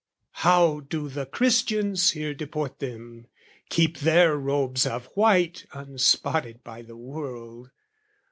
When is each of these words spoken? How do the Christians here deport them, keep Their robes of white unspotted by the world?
How 0.41 0.79
do 0.79 1.09
the 1.09 1.27
Christians 1.27 2.09
here 2.09 2.33
deport 2.33 2.79
them, 2.79 3.27
keep 3.69 3.99
Their 3.99 4.35
robes 4.35 4.87
of 4.87 5.05
white 5.13 5.67
unspotted 5.73 6.63
by 6.63 6.81
the 6.81 6.97
world? 6.97 7.69